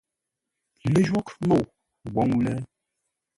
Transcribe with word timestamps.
Lə́jwôghʼ 0.91 1.27
môu 1.45 1.61
wǒ 2.13 2.21
ŋuu 2.29 2.41
lə. 2.45 2.53